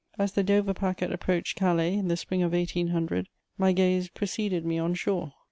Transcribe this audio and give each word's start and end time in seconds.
As 0.17 0.31
the 0.31 0.41
Dover 0.41 0.73
packet 0.73 1.11
approached 1.13 1.55
Calais, 1.59 1.93
in 1.93 2.07
the 2.07 2.17
spring 2.17 2.41
of 2.41 2.53
1800, 2.53 3.29
my 3.59 3.71
gaze 3.71 4.09
preceded 4.09 4.65
me 4.65 4.79
on 4.79 4.95
shore. 4.95 5.33